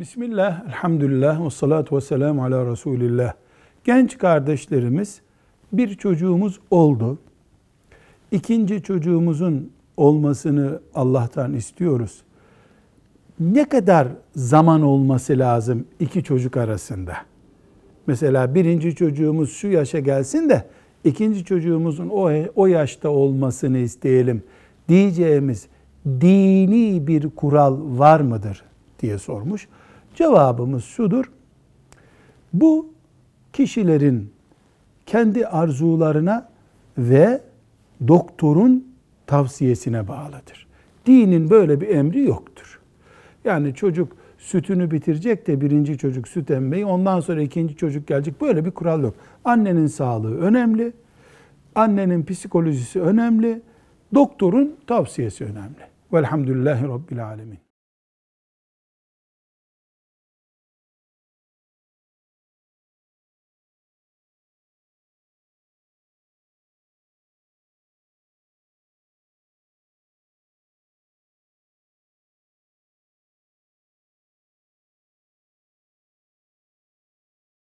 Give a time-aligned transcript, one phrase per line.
[0.00, 3.32] Bismillah, elhamdülillah, ve salatu ve selamu ala Resulillah.
[3.84, 5.20] Genç kardeşlerimiz,
[5.72, 7.18] bir çocuğumuz oldu.
[8.30, 12.22] İkinci çocuğumuzun olmasını Allah'tan istiyoruz.
[13.40, 17.16] Ne kadar zaman olması lazım iki çocuk arasında?
[18.06, 20.64] Mesela birinci çocuğumuz şu yaşa gelsin de
[21.04, 24.42] ikinci çocuğumuzun o, o yaşta olmasını isteyelim
[24.88, 25.66] diyeceğimiz
[26.06, 28.69] dini bir kural var mıdır
[29.00, 29.68] diye sormuş.
[30.14, 31.24] Cevabımız şudur.
[32.52, 32.88] Bu
[33.52, 34.32] kişilerin
[35.06, 36.48] kendi arzularına
[36.98, 37.40] ve
[38.08, 38.94] doktorun
[39.26, 40.66] tavsiyesine bağlıdır.
[41.06, 42.80] Dinin böyle bir emri yoktur.
[43.44, 48.40] Yani çocuk sütünü bitirecek de birinci çocuk süt emmeyi ondan sonra ikinci çocuk gelecek.
[48.40, 49.14] Böyle bir kural yok.
[49.44, 50.92] Annenin sağlığı önemli.
[51.74, 53.62] Annenin psikolojisi önemli.
[54.14, 55.90] Doktorun tavsiyesi önemli.
[56.12, 57.69] Velhamdülillahi Rabbil Alemin.